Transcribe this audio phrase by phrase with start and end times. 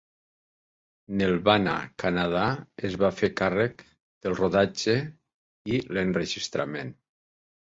[1.19, 2.45] Nelvana Canada
[2.89, 3.85] es va fer càrrec
[4.27, 4.97] del rodatge
[5.77, 6.95] i l'enregistrament.